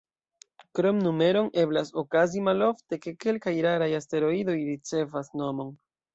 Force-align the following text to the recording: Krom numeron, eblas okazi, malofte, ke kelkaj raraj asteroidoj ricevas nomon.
Krom 0.77 1.01
numeron, 1.07 1.49
eblas 1.63 1.91
okazi, 2.03 2.41
malofte, 2.47 2.99
ke 3.05 3.15
kelkaj 3.27 3.55
raraj 3.67 3.91
asteroidoj 4.01 4.59
ricevas 4.73 5.33
nomon. 5.45 5.73